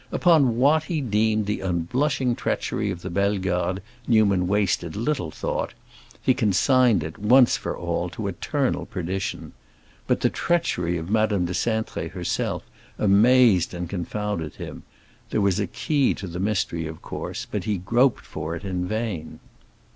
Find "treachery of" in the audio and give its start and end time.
2.35-3.03, 10.31-11.11